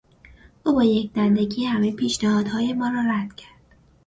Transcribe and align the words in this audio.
او 0.63 0.75
با 0.75 0.83
یکدندگی 0.83 1.63
همهی 1.65 1.91
پیشنهادهای 1.91 2.73
ما 2.73 2.87
را 2.89 3.01
رد 3.09 3.35
کرد. 3.35 3.51